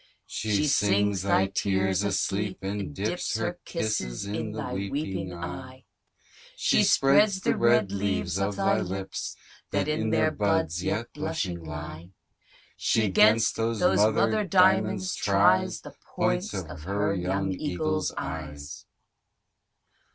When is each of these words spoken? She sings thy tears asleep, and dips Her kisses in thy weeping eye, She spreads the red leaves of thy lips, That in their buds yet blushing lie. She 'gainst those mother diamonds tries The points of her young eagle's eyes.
She 0.25 0.65
sings 0.65 1.21
thy 1.21 1.45
tears 1.45 2.01
asleep, 2.01 2.63
and 2.63 2.91
dips 2.91 3.37
Her 3.37 3.59
kisses 3.65 4.25
in 4.25 4.51
thy 4.51 4.73
weeping 4.73 5.31
eye, 5.31 5.85
She 6.55 6.83
spreads 6.83 7.41
the 7.41 7.55
red 7.55 7.91
leaves 7.91 8.39
of 8.39 8.55
thy 8.55 8.79
lips, 8.79 9.37
That 9.69 9.87
in 9.87 10.09
their 10.09 10.31
buds 10.31 10.83
yet 10.83 11.13
blushing 11.13 11.63
lie. 11.63 12.09
She 12.75 13.09
'gainst 13.11 13.57
those 13.57 13.79
mother 13.79 14.43
diamonds 14.43 15.13
tries 15.13 15.81
The 15.81 15.93
points 16.15 16.55
of 16.55 16.81
her 16.81 17.13
young 17.13 17.51
eagle's 17.53 18.11
eyes. 18.17 18.87